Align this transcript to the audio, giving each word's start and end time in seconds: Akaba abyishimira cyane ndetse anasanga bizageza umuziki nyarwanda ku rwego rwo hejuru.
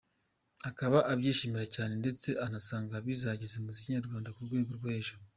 Akaba 0.69 0.97
abyishimira 1.11 1.65
cyane 1.75 1.93
ndetse 2.01 2.27
anasanga 2.45 3.03
bizageza 3.05 3.55
umuziki 3.57 3.93
nyarwanda 3.95 4.33
ku 4.35 4.41
rwego 4.47 4.71
rwo 4.77 4.89
hejuru. 4.95 5.21